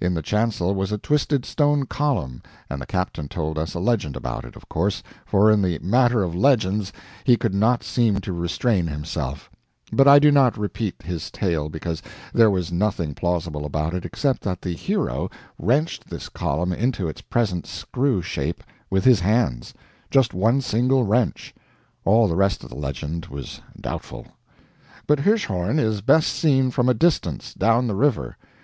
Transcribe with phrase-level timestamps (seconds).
[0.00, 4.16] In the chancel was a twisted stone column, and the captain told us a legend
[4.16, 8.32] about it, of course, for in the matter of legends he could not seem to
[8.32, 9.48] restrain himself;
[9.92, 12.02] but I do not repeat his tale because
[12.34, 15.30] there was nothing plausible about it except that the Hero
[15.60, 19.74] wrenched this column into its present screw shape with his hands
[20.10, 21.54] just one single wrench.
[22.04, 24.26] All the rest of the legend was doubtful.
[25.06, 28.36] But Hirschhorn is best seen from a distance, down the river.